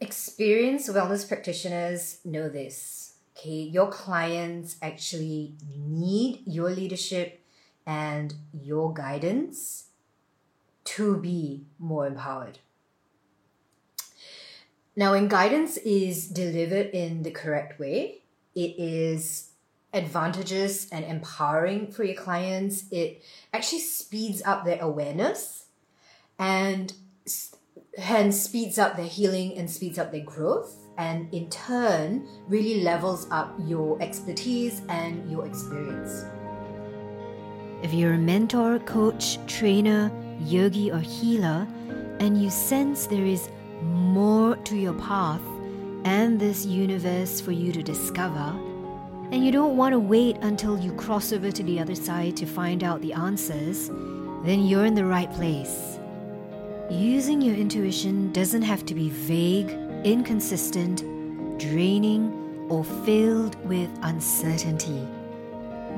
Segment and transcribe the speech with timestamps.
[0.00, 3.14] experienced wellness practitioners know this.
[3.36, 7.42] Okay, your clients actually need your leadership
[7.86, 9.88] and your guidance
[10.84, 12.58] to be more empowered.
[14.94, 18.22] Now, when guidance is delivered in the correct way,
[18.54, 19.50] it is
[19.92, 22.84] advantageous and empowering for your clients.
[22.90, 23.22] It
[23.52, 25.66] actually speeds up their awareness
[26.38, 26.94] and
[27.98, 33.26] hence speeds up their healing and speeds up their growth and in turn really levels
[33.30, 36.24] up your expertise and your experience.
[37.82, 41.66] If you're a mentor, coach, trainer, yogi, or healer,
[42.20, 43.50] and you sense there is
[43.82, 45.42] more to your path
[46.04, 48.54] and this universe for you to discover,
[49.30, 52.46] and you don't want to wait until you cross over to the other side to
[52.46, 53.88] find out the answers,
[54.44, 55.98] then you're in the right place.
[56.90, 59.70] Using your intuition doesn't have to be vague,
[60.04, 61.00] inconsistent,
[61.58, 62.32] draining,
[62.68, 65.04] or filled with uncertainty.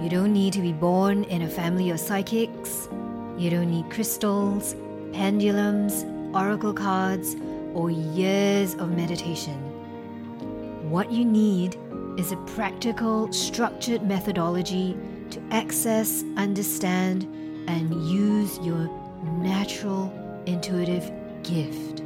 [0.00, 2.89] You don't need to be born in a family of psychics.
[3.36, 4.75] You don't need crystals,
[5.12, 7.36] pendulums, oracle cards,
[7.75, 9.58] or years of meditation.
[10.91, 11.77] What you need
[12.17, 14.97] is a practical, structured methodology
[15.33, 17.25] to access, understand,
[17.67, 18.89] and use your
[19.42, 20.11] natural
[20.49, 21.11] intuitive
[21.43, 22.01] gift.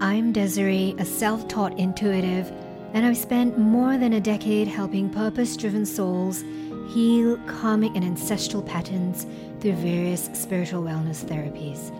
[0.00, 2.50] I'm Desiree, a self taught intuitive,
[2.94, 6.42] and I've spent more than a decade helping purpose driven souls
[6.88, 9.26] heal karmic and ancestral patterns
[9.60, 11.90] through various spiritual wellness therapies.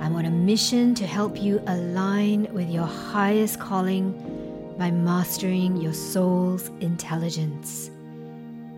[0.00, 4.12] I'm on a mission to help you align with your highest calling
[4.78, 7.90] by mastering your soul's intelligence.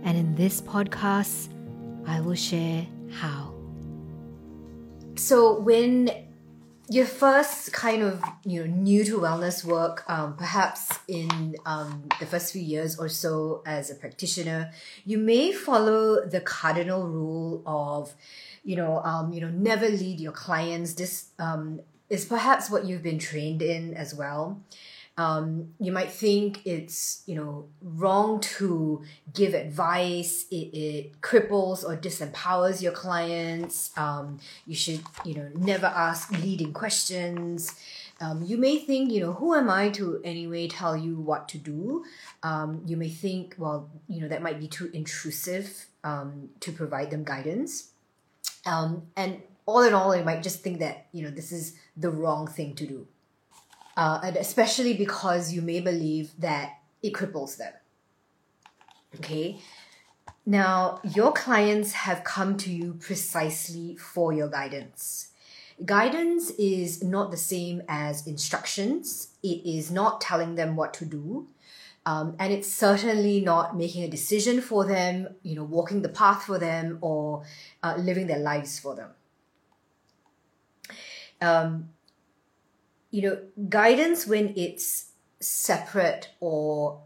[0.03, 1.49] And in this podcast,
[2.07, 3.44] I will share how.
[5.17, 6.11] So when
[6.89, 12.27] you're first kind of you know new to wellness work, um, perhaps in um, the
[12.27, 14.73] first few years or so as a practitioner,
[15.05, 18.15] you may follow the cardinal rule of,
[18.65, 20.95] you know, um, you know, never lead your clients.
[20.95, 24.61] This um, is perhaps what you've been trained in as well
[25.17, 29.03] um, you might think it's you know wrong to
[29.33, 30.47] give advice.
[30.51, 33.97] It, it cripples or disempowers your clients.
[33.97, 37.79] Um, you should you know never ask leading questions.
[38.21, 41.59] Um, you may think you know who am i to anyway tell you what to
[41.59, 42.05] do?
[42.43, 47.11] Um, you may think well you know that might be too intrusive um, to provide
[47.11, 47.91] them guidance.
[48.67, 52.11] Um, and all in all you might just think that you know this is the
[52.11, 53.07] wrong thing to do
[53.97, 57.73] uh, and especially because you may believe that it cripples them.
[59.17, 59.61] Okay.
[60.47, 65.29] Now, your clients have come to you precisely for your guidance.
[65.85, 71.49] Guidance is not the same as instructions, it is not telling them what to do.
[72.07, 76.45] Um, and it's certainly not making a decision for them, you know, walking the path
[76.45, 77.45] for them or
[77.83, 79.11] uh, living their lives for them.
[81.41, 81.89] Um,
[83.15, 83.39] you know,
[83.69, 87.01] guidance when it's separate or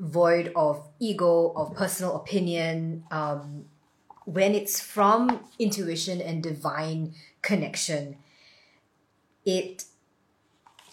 [0.00, 3.66] void of ego, of personal opinion, um,
[4.24, 8.16] when it's from intuition and divine connection,
[9.46, 9.84] it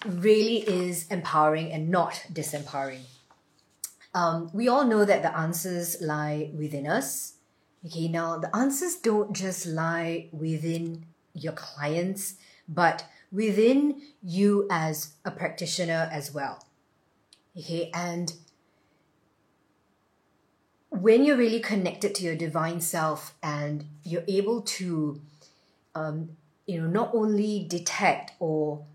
[0.06, 3.01] really is empowering and not disempowering.
[4.13, 7.34] Um, we all know that the answers lie within us.
[7.88, 12.36] Okay, now the answers don't just lie within your clients,
[12.69, 16.63] but within you as a practitioner as well.
[17.57, 18.34] Okay, and
[20.90, 25.19] when you're really connected to your divine self and you're able to,
[25.96, 26.30] um,
[26.66, 28.86] you know, not only detect or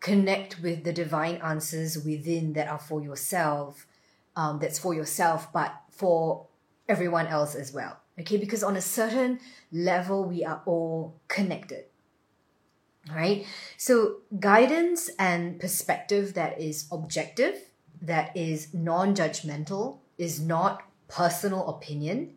[0.00, 3.86] connect with the divine answers within that are for yourself,
[4.36, 6.46] um, that's for yourself, but for
[6.88, 7.98] everyone else as well.
[8.18, 9.40] Okay, because on a certain
[9.72, 11.86] level, we are all connected
[13.12, 13.46] right?
[13.76, 17.56] So, guidance and perspective that is objective,
[18.00, 22.34] that is non judgmental, is not personal opinion.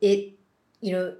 [0.00, 0.38] It,
[0.80, 1.16] you know,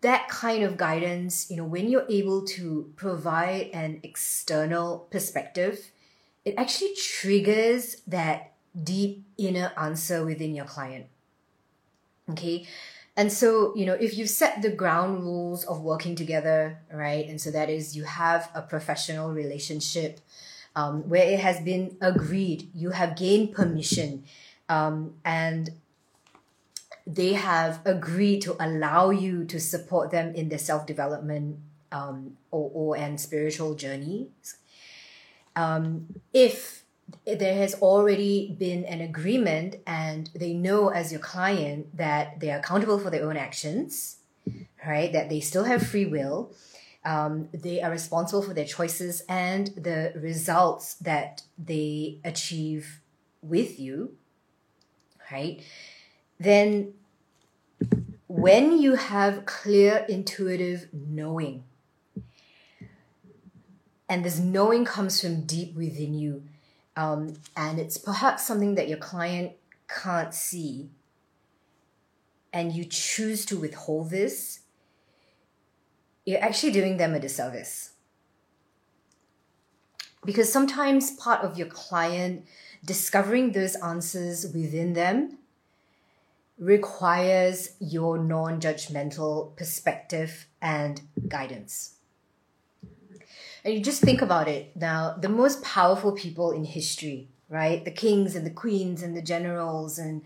[0.00, 5.90] that kind of guidance, you know, when you're able to provide an external perspective,
[6.44, 8.52] it actually triggers that
[8.82, 11.06] deep inner answer within your client.
[12.30, 12.66] Okay.
[13.16, 17.28] And so, you know, if you've set the ground rules of working together, right?
[17.28, 20.20] And so that is you have a professional relationship
[20.74, 24.24] um, where it has been agreed, you have gained permission,
[24.68, 25.70] um, and
[27.06, 31.58] they have agreed to allow you to support them in their self development
[31.92, 34.56] um, or, or and spiritual journeys.
[35.56, 36.83] um, if
[37.26, 42.58] there has already been an agreement and they know as your client that they are
[42.58, 44.16] accountable for their own actions,
[44.86, 45.12] right?
[45.12, 46.52] That they still have free will.
[47.04, 53.00] Um, they are responsible for their choices and the results that they achieve
[53.42, 54.16] with you,
[55.30, 55.62] right?
[56.40, 56.94] Then,
[58.26, 61.64] when you have clear intuitive knowing,
[64.08, 66.42] and this knowing comes from deep within you,
[66.96, 69.52] um, and it's perhaps something that your client
[69.88, 70.90] can't see,
[72.52, 74.60] and you choose to withhold this,
[76.24, 77.90] you're actually doing them a disservice.
[80.24, 82.46] Because sometimes part of your client
[82.84, 85.38] discovering those answers within them
[86.58, 91.93] requires your non judgmental perspective and guidance.
[93.64, 97.82] And you just think about it now, the most powerful people in history, right?
[97.84, 100.22] The kings and the queens and the generals and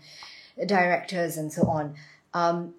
[0.65, 1.95] directors and so on,
[2.33, 2.73] um,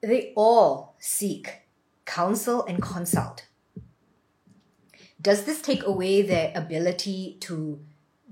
[0.00, 1.62] they all seek
[2.04, 3.46] counsel and consult.
[5.20, 7.78] Does this take away their ability to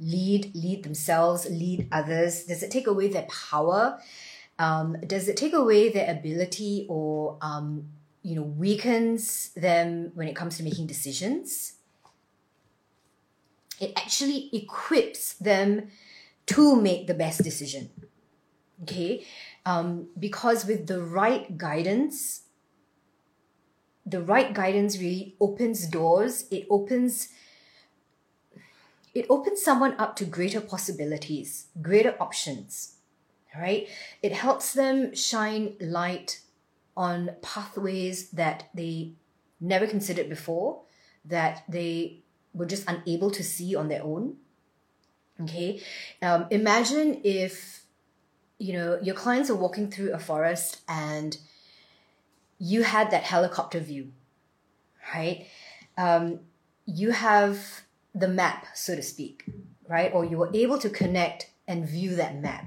[0.00, 2.44] lead, lead themselves, lead others?
[2.44, 4.00] Does it take away their power?
[4.58, 7.87] Um, does it take away their ability or um,
[8.22, 11.75] you know weakens them when it comes to making decisions?
[13.81, 15.88] It actually equips them
[16.46, 17.90] to make the best decision.
[18.82, 19.26] Okay,
[19.64, 22.43] um, because with the right guidance,
[24.06, 26.44] the right guidance really opens doors.
[26.50, 27.28] It opens
[29.12, 32.96] it opens someone up to greater possibilities, greater options.
[33.56, 33.88] Right?
[34.22, 36.40] It helps them shine light
[36.97, 39.15] on pathways that they
[39.61, 40.83] never considered before,
[41.25, 42.23] that they
[42.53, 44.37] were just unable to see on their own.
[45.43, 45.83] Okay.
[46.21, 47.85] Um, imagine if,
[48.59, 51.37] you know, your clients are walking through a forest and
[52.59, 54.13] you had that helicopter view,
[55.15, 55.47] right?
[55.97, 56.41] Um,
[56.85, 57.83] you have
[58.15, 59.45] the map, so to speak,
[59.89, 60.13] right?
[60.13, 62.67] Or you were able to connect and view that map.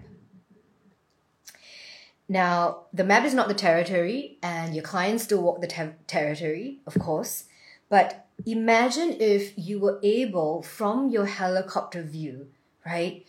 [2.30, 6.80] Now, the map is not the territory, and your clients still walk the ter- territory,
[6.88, 7.46] of course.
[7.90, 12.48] But imagine if you were able, from your helicopter view,
[12.86, 13.26] right,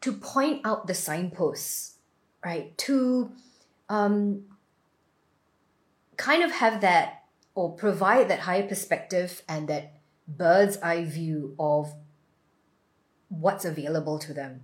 [0.00, 1.96] to point out the signposts,
[2.44, 3.32] right, to
[3.88, 4.44] um,
[6.16, 9.94] kind of have that or provide that higher perspective and that
[10.28, 11.94] bird's eye view of
[13.28, 14.62] what's available to them.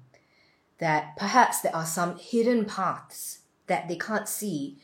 [0.79, 4.78] That perhaps there are some hidden paths that they can't see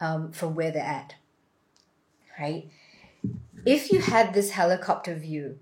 [0.00, 1.14] um, from where they're at.
[2.38, 2.70] Right?
[3.64, 5.58] If you had this helicopter view,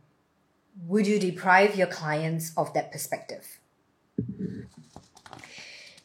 [0.87, 3.59] would you deprive your clients of that perspective?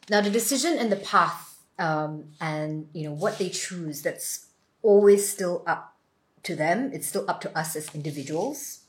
[0.10, 1.46] Now, the decision and the path
[1.78, 4.48] um, and you know what they choose that's
[4.82, 5.96] always still up
[6.44, 8.82] to them it's still up to us as individuals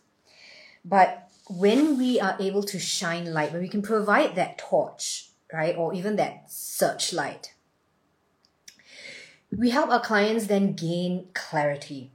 [0.84, 5.75] but when we are able to shine light when we can provide that torch right
[5.76, 7.55] or even that searchlight
[9.51, 12.13] we help our clients then gain clarity.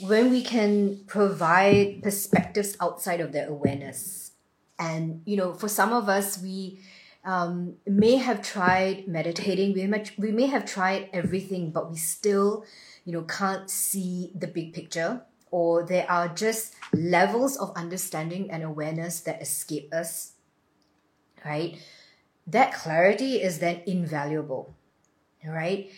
[0.00, 4.32] When we can provide perspectives outside of their awareness.
[4.78, 6.80] And you know for some of us we
[7.24, 12.64] um, may have tried meditating we may, we may have tried everything but we still
[13.04, 18.64] you know can't see the big picture or there are just levels of understanding and
[18.64, 20.32] awareness that escape us
[21.44, 21.78] right
[22.46, 24.74] that clarity is then invaluable
[25.50, 25.90] right?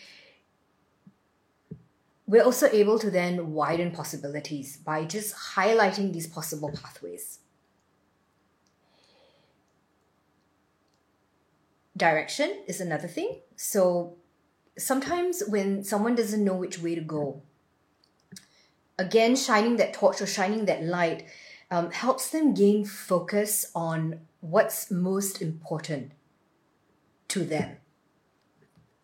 [2.27, 7.41] We're also able to then widen possibilities by just highlighting these possible pathways.
[11.97, 13.41] Direction is another thing.
[13.57, 14.17] So
[14.77, 17.43] sometimes when someone doesn't know which way to go,
[18.99, 21.27] again, shining that torch or shining that light
[21.71, 26.13] um, helps them gain focus on what's most important
[27.29, 27.77] to them.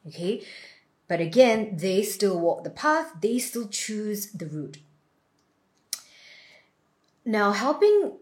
[0.07, 0.45] Okay?
[1.09, 4.79] But again, they still walk the path, they still choose the route.
[7.25, 8.13] Now, helping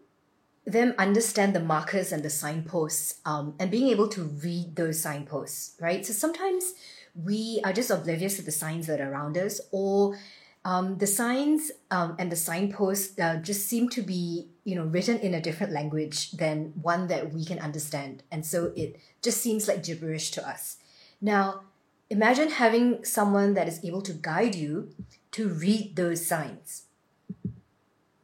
[0.65, 5.77] them understand the markers and the signposts um, and being able to read those signposts,
[5.81, 6.05] right?
[6.05, 6.75] So sometimes
[7.15, 10.19] we are just oblivious to the signs that are around us, or
[10.69, 15.19] um, the signs um, and the signposts uh, just seem to be, you know, written
[15.19, 19.67] in a different language than one that we can understand, and so it just seems
[19.67, 20.77] like gibberish to us.
[21.23, 21.63] Now,
[22.11, 24.91] imagine having someone that is able to guide you
[25.31, 26.83] to read those signs.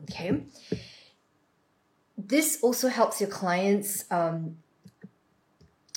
[0.03, 0.45] Okay.
[2.19, 4.59] This also helps your clients, um,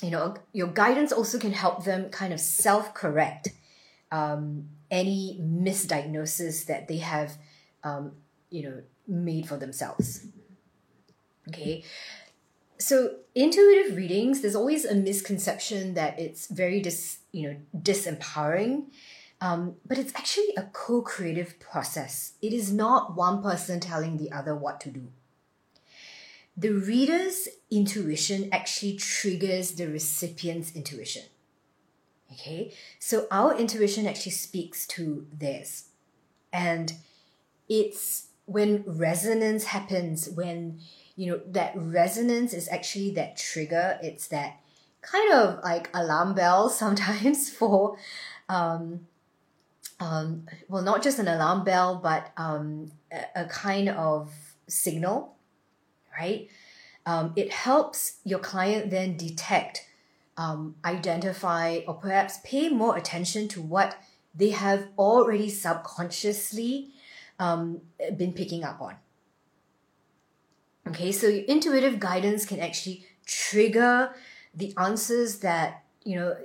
[0.02, 3.48] you know, your guidance also can help them kind of self correct
[4.10, 7.38] um, any misdiagnosis that they have,
[7.84, 8.12] um,
[8.50, 10.26] you know, made for themselves.
[11.48, 11.84] Okay.
[12.78, 18.84] So intuitive readings, there's always a misconception that it's very dis, you know, disempowering.
[19.40, 22.32] Um, but it's actually a co-creative process.
[22.42, 25.08] It is not one person telling the other what to do.
[26.56, 31.22] The reader's intuition actually triggers the recipient's intuition.
[32.32, 35.88] Okay, so our intuition actually speaks to this.
[36.52, 36.92] And
[37.68, 40.80] it's when resonance happens, when
[41.16, 44.60] you know that resonance is actually that trigger, it's that
[45.00, 47.96] kind of like alarm bell sometimes for
[48.48, 49.00] um,
[50.00, 54.32] um, well, not just an alarm bell, but um, a, a kind of
[54.68, 55.36] signal,
[56.18, 56.48] right?
[57.04, 59.87] Um, it helps your client then detect,
[60.38, 63.96] um, identify, or perhaps pay more attention to what
[64.34, 66.92] they have already subconsciously
[67.38, 67.80] um,
[68.16, 68.94] been picking up on.
[70.86, 74.10] Okay, so intuitive guidance can actually trigger
[74.54, 76.36] the answers that you know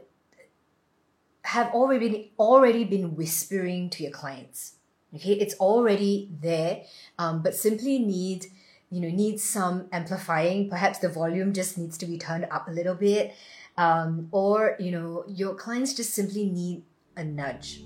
[1.44, 4.74] have already been already been whispering to your clients.
[5.16, 6.82] Okay, it's already there,
[7.20, 8.48] um, but simply need
[8.90, 10.70] you know needs some amplifying.
[10.70, 13.34] Perhaps the volume just needs to be turned up a little bit,
[13.78, 16.84] um, or you know your clients just simply need
[17.16, 17.84] a nudge.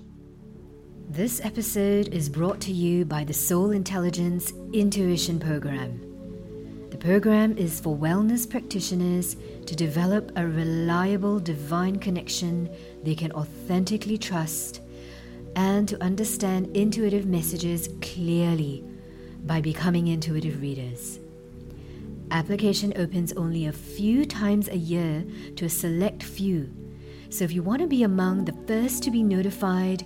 [1.10, 6.04] This episode is brought to you by the Soul Intelligence Intuition Program.
[6.90, 12.68] The program is for wellness practitioners to develop a reliable divine connection
[13.02, 14.82] they can authentically trust
[15.56, 18.84] and to understand intuitive messages clearly
[19.44, 21.20] by becoming intuitive readers.
[22.30, 25.24] Application opens only a few times a year
[25.56, 26.72] to a select few.
[27.30, 30.04] So if you want to be among the first to be notified,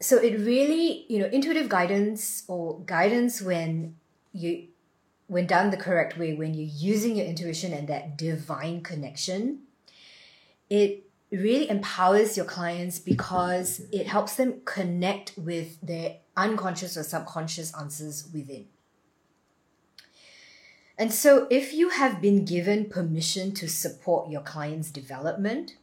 [0.00, 3.96] so it really you know intuitive guidance or guidance when
[4.32, 4.68] you
[5.26, 9.62] when done the correct way when you're using your intuition and that divine connection
[10.70, 17.74] it really empowers your clients because it helps them connect with their unconscious or subconscious
[17.78, 18.66] answers within.
[20.96, 25.76] And so if you have been given permission to support your client's development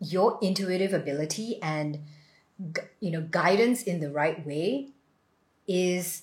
[0.00, 1.98] your intuitive ability and
[3.00, 4.88] you know guidance in the right way
[5.66, 6.22] is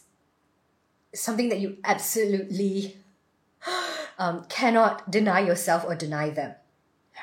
[1.13, 2.97] something that you absolutely
[4.23, 6.53] um, cannot deny yourself or deny them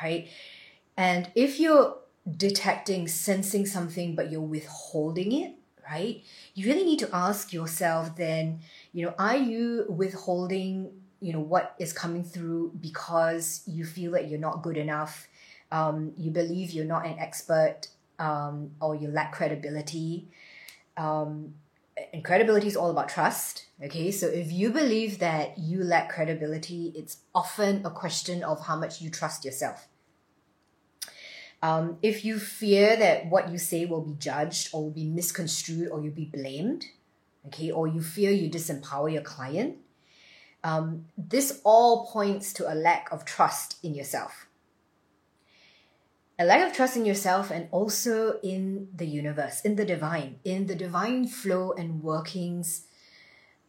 [0.03, 0.29] right
[0.97, 1.97] and if you're
[2.37, 5.55] detecting sensing something but you're withholding it
[5.91, 6.23] right
[6.55, 8.61] you really need to ask yourself then
[8.93, 10.91] you know are you withholding
[11.21, 15.27] you know what is coming through because you feel that you're not good enough
[15.73, 17.89] um, you believe you're not an expert
[18.21, 20.29] um, or you lack credibility.
[20.97, 21.55] Um,
[22.13, 23.67] and credibility is all about trust.
[23.83, 28.77] Okay, so if you believe that you lack credibility, it's often a question of how
[28.77, 29.89] much you trust yourself.
[31.63, 35.91] Um, if you fear that what you say will be judged or will be misconstrued
[35.91, 36.87] or you'll be blamed,
[37.47, 39.77] okay, or you fear you disempower your client,
[40.65, 44.47] um, this all points to a lack of trust in yourself
[46.41, 50.67] a lack of trust in yourself and also in the universe, in the divine, in
[50.67, 52.87] the divine flow and workings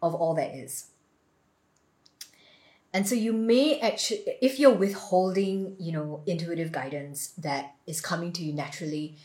[0.02, 0.88] of all that is.
[2.94, 8.32] And so you may actually, if you're withholding, you know, intuitive guidance that is coming
[8.34, 9.18] to you naturally,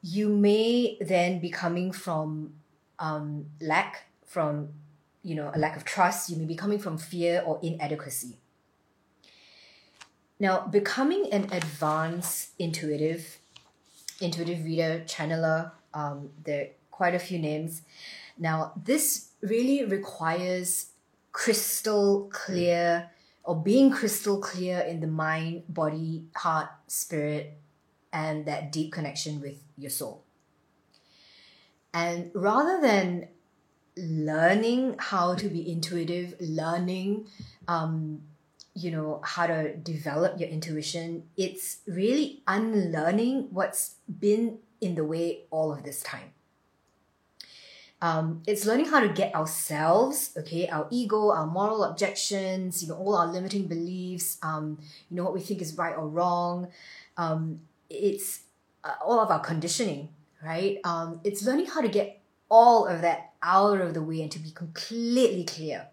[0.00, 2.54] you may then be coming from
[3.00, 4.68] um, lack, from,
[5.24, 6.30] you know, a lack of trust.
[6.30, 8.38] You may be coming from fear or inadequacy.
[10.38, 13.38] Now, becoming an advanced intuitive,
[14.20, 17.82] intuitive reader, channeler, um, there are quite a few names.
[18.38, 20.90] Now, this really requires
[21.32, 23.10] crystal clear
[23.44, 27.56] or being crystal clear in the mind, body, heart, spirit,
[28.12, 30.24] and that deep connection with your soul.
[31.94, 33.28] And rather than
[33.96, 37.26] learning how to be intuitive, learning
[37.68, 38.22] um,
[38.76, 45.40] you know how to develop your intuition it's really unlearning what's been in the way
[45.50, 46.30] all of this time
[48.02, 52.96] Um, it's learning how to get ourselves, okay, our ego, our moral objections, you know,
[52.96, 54.78] all our limiting beliefs, um,
[55.08, 56.68] you know, what we think is right or wrong.
[57.16, 58.40] Um, it's
[58.84, 60.10] uh, all of our conditioning,
[60.44, 60.78] right?
[60.84, 64.38] Um, it's learning how to get all of that out of the way and to
[64.38, 65.88] be completely clear.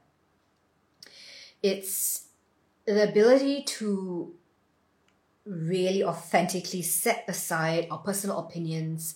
[1.62, 2.28] It's
[2.86, 4.34] the ability to
[5.46, 9.16] really authentically set aside our personal opinions,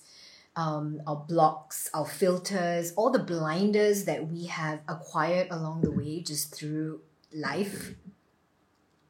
[0.55, 6.21] um, our blocks, our filters, all the blinders that we have acquired along the way
[6.21, 7.01] just through
[7.33, 7.93] life.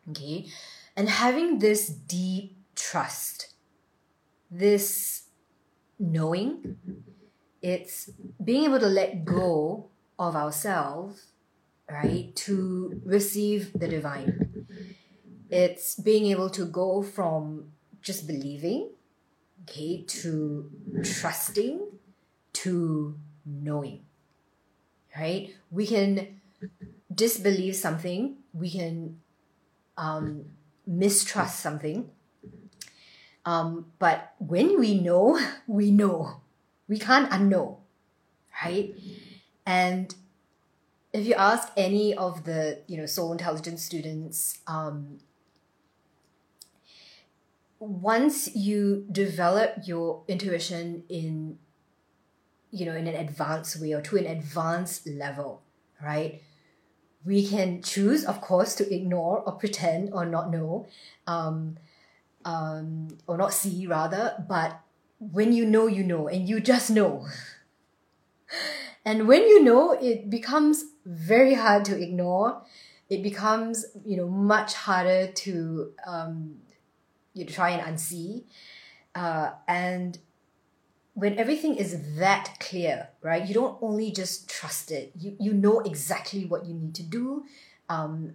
[0.09, 0.47] Okay.
[0.95, 3.53] And having this deep trust,
[4.51, 5.23] this
[5.99, 6.77] knowing,
[7.61, 8.09] it's
[8.43, 11.33] being able to let go of ourselves,
[11.89, 14.67] right, to receive the divine.
[15.49, 18.89] It's being able to go from just believing
[19.63, 20.71] okay, to
[21.03, 21.81] trusting,
[22.53, 24.01] to knowing,
[25.17, 25.53] right?
[25.71, 26.39] We can
[27.13, 29.19] disbelieve something, we can
[29.97, 30.45] um,
[30.85, 32.09] mistrust something.
[33.45, 36.41] Um, but when we know, we know.
[36.87, 37.77] We can't unknow,
[38.63, 38.95] right?
[39.65, 40.15] And
[41.19, 45.19] if you ask any of the you know soul intelligence students um,
[47.79, 51.57] once you develop your intuition in
[52.71, 55.61] you know in an advanced way or to an advanced level
[56.03, 56.41] right
[57.25, 60.87] we can choose of course to ignore or pretend or not know
[61.27, 61.77] um,
[62.45, 64.81] um, or not see rather but
[65.19, 67.25] when you know you know and you just know.
[69.05, 72.61] And when you know it becomes very hard to ignore
[73.09, 76.57] it becomes you know much harder to um,
[77.33, 78.43] you try and unsee.
[79.15, 80.19] Uh, and
[81.13, 85.79] when everything is that clear, right, you don't only just trust it, you, you know
[85.79, 87.43] exactly what you need to do,
[87.89, 88.33] um,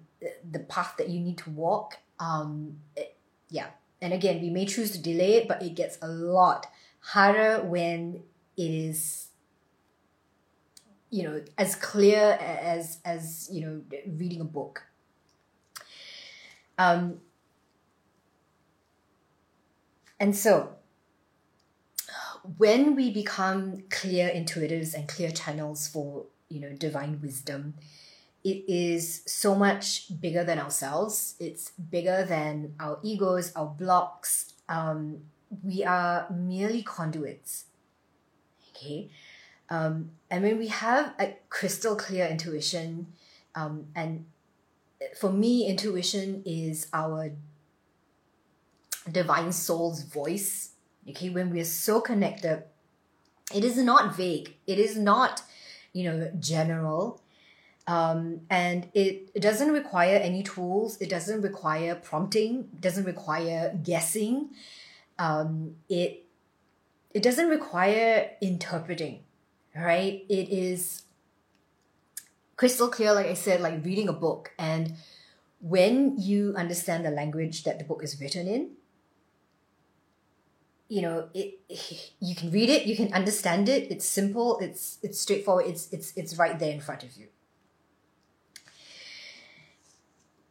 [0.51, 1.99] the path that you need to walk.
[2.19, 3.17] Um, it,
[3.49, 3.67] yeah.
[4.01, 6.67] And again, we may choose to delay it, but it gets a lot
[6.99, 8.23] harder when
[8.57, 9.29] it is
[11.13, 13.83] you know as clear as as you know
[14.19, 14.85] reading a book
[16.79, 17.21] um
[20.21, 20.77] and so,
[22.57, 27.75] when we become clear intuitives and clear channels for you know divine wisdom,
[28.45, 31.37] it is so much bigger than ourselves.
[31.41, 34.55] It's bigger than our egos, our blocks.
[34.69, 35.23] Um,
[35.63, 37.67] we are merely conduits.
[38.71, 39.11] Okay.
[39.73, 43.07] Um, and when we have a crystal clear intuition,
[43.55, 44.27] um, and
[45.19, 47.31] for me, intuition is our
[49.11, 50.73] divine soul's voice.
[51.09, 52.65] Okay, when we are so connected,
[53.55, 54.57] it is not vague.
[54.67, 55.43] It is not,
[55.95, 57.23] you know, general.
[57.87, 61.01] Um, and it, it doesn't require any tools.
[61.01, 62.69] It doesn't require prompting.
[62.75, 64.51] It doesn't require guessing.
[65.19, 66.27] Um, it
[67.15, 69.21] it doesn't require interpreting,
[69.77, 70.25] right?
[70.29, 71.03] It is
[72.57, 74.53] crystal clear, like I said, like reading a book.
[74.59, 74.95] And
[75.61, 78.71] when you understand the language that the book is written in,
[80.93, 81.59] you know it
[82.21, 86.13] you can read it you can understand it it's simple it's it's straightforward it's it's
[86.17, 87.29] it's right there in front of you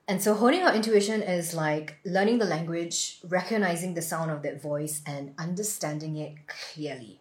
[0.08, 4.60] and so honing our intuition is like learning the language recognizing the sound of that
[4.60, 7.21] voice and understanding it clearly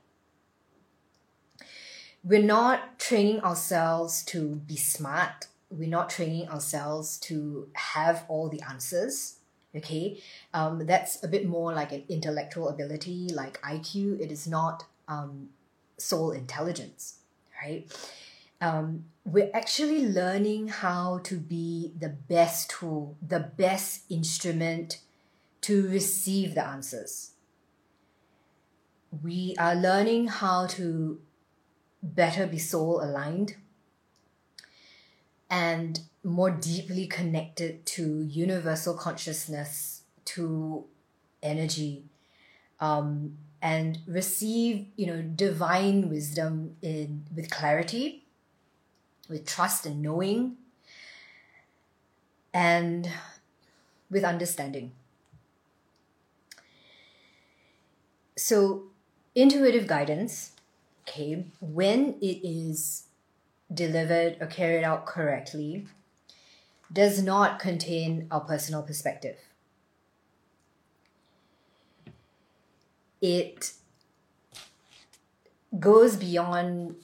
[2.22, 5.46] we're not training ourselves to be smart.
[5.70, 9.36] We're not training ourselves to have all the answers
[9.76, 10.20] okay?
[10.52, 15.50] Um, that's a bit more like an intellectual ability like iq it is not um,
[15.96, 17.18] soul intelligence
[17.62, 17.86] right?
[18.60, 24.98] Um, we're actually learning how to be the best tool the best instrument
[25.62, 27.32] to receive the answers.
[29.22, 31.20] We are learning how to
[32.02, 33.56] better be soul aligned
[35.50, 40.84] and more deeply connected to universal consciousness, to
[41.42, 42.04] energy,
[42.78, 48.24] um, and receive you know divine wisdom in with clarity,
[49.28, 50.56] with trust and knowing,
[52.54, 53.10] and
[54.10, 54.92] with understanding.
[58.36, 58.84] So,
[59.34, 60.52] intuitive guidance,
[61.10, 63.04] okay, when it is
[63.72, 65.86] delivered or carried out correctly,
[66.92, 69.36] does not contain our personal perspective.
[73.20, 73.72] It
[75.78, 76.96] goes beyond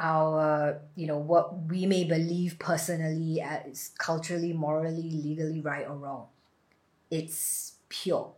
[0.00, 6.26] our you know what we may believe personally as culturally morally legally right or wrong
[7.08, 8.32] it's pure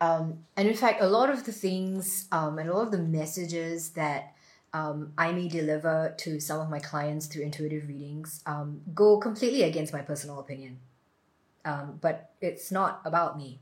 [0.00, 2.98] um, and in fact a lot of the things um, and a lot of the
[2.98, 4.34] messages that
[4.74, 9.62] um, I may deliver to some of my clients through intuitive readings um, go completely
[9.62, 10.78] against my personal opinion.
[11.64, 13.60] Um, but it's not about me,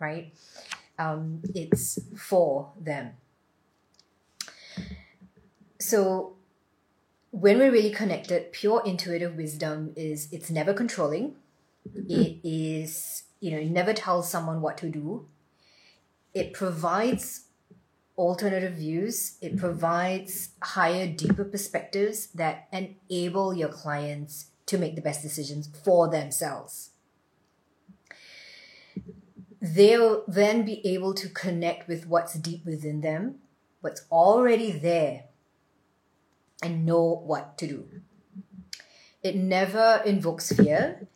[0.00, 0.32] right?
[0.98, 3.12] Um, it's for them.
[5.78, 6.36] So
[7.30, 11.36] when we're really connected, pure intuitive wisdom is it's never controlling.
[12.08, 15.26] It is, you know, it never tells someone what to do.
[16.34, 17.48] It provides
[18.16, 19.38] alternative views.
[19.40, 26.08] It provides higher, deeper perspectives that enable your clients to make the best decisions for
[26.08, 26.90] themselves.
[29.60, 33.36] They'll then be able to connect with what's deep within them,
[33.80, 35.24] what's already there,
[36.62, 37.88] and know what to do.
[39.22, 41.06] It never invokes fear.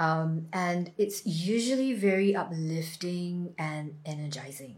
[0.00, 4.76] Um, and it's usually very uplifting and energizing.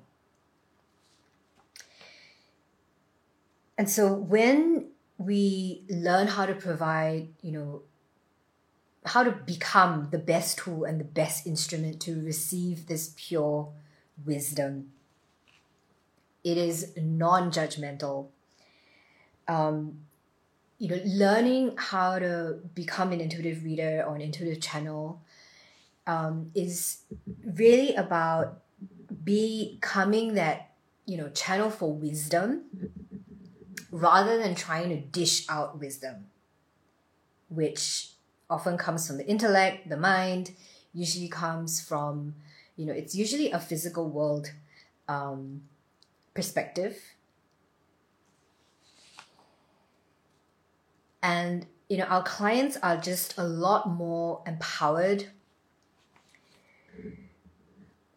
[3.79, 7.83] And so when we learn how to provide, you know,
[9.07, 13.69] how to become the best tool and the best instrument to receive this pure
[14.27, 14.91] wisdom,
[16.43, 18.27] it is non judgmental.
[19.47, 19.99] Um,
[20.83, 25.23] you know, learning how to become an intuitive reader or an intuitive channel
[26.09, 27.03] um, is
[27.55, 28.63] really about
[29.23, 30.73] becoming that,
[31.07, 32.63] you know, channel for wisdom
[33.93, 36.27] rather than trying to dish out wisdom,
[37.49, 38.09] which
[38.51, 40.51] often comes from the intellect, the mind,
[40.93, 42.35] usually comes from,
[42.77, 44.51] you know, it's usually a physical world
[45.07, 45.63] um,
[46.35, 46.99] perspective.
[51.23, 55.27] And, you know, our clients are just a lot more empowered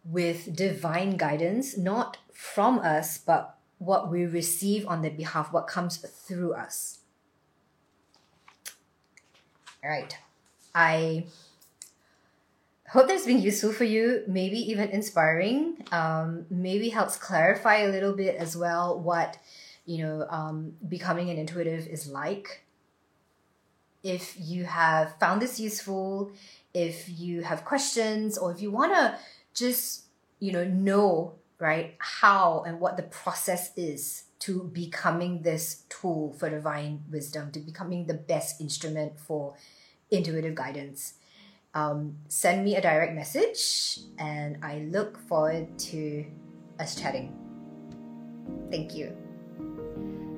[0.03, 5.97] with divine guidance, not from us, but what we receive on their behalf, what comes
[5.97, 6.99] through us.
[9.83, 10.17] All right.
[10.73, 11.25] I
[12.89, 18.13] hope that's been useful for you, maybe even inspiring, um, maybe helps clarify a little
[18.13, 19.37] bit as well what,
[19.85, 22.64] you know, um, becoming an intuitive is like.
[24.05, 26.31] If you have found this useful,
[26.73, 29.17] if you have questions, or if you want to
[29.53, 30.05] just,
[30.39, 31.95] you know, know right?
[31.99, 38.05] How and what the process is to becoming this tool for divine wisdom, to becoming
[38.05, 39.55] the best instrument for
[40.11, 41.13] intuitive guidance.
[41.73, 46.25] Um, send me a direct message and I look forward to
[46.79, 47.35] us chatting.
[48.71, 49.24] Thank you.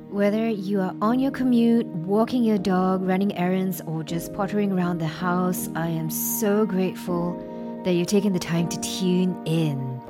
[0.10, 5.00] Whether you are on your commute, walking your dog, running errands, or just pottering around
[5.00, 7.36] the house, I am so grateful
[7.84, 10.02] that you're taking the time to tune in.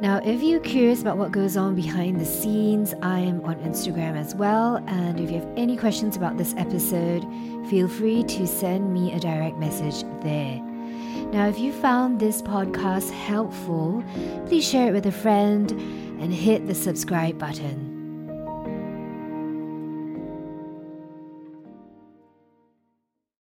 [0.00, 4.16] Now, if you're curious about what goes on behind the scenes, I am on Instagram
[4.16, 4.82] as well.
[4.88, 7.22] And if you have any questions about this episode,
[7.70, 10.60] feel free to send me a direct message there.
[11.30, 14.02] Now, if you found this podcast helpful,
[14.46, 15.70] please share it with a friend
[16.20, 17.93] and hit the subscribe button.